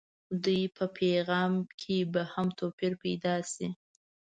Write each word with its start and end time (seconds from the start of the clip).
دوی 0.43 0.63
په 0.75 0.85
پیغام 0.97 1.53
کې 1.81 1.97
به 2.13 2.21
هم 2.33 2.47
توپير 2.59 2.91
پيدا 3.03 3.35
شي. 3.51 3.67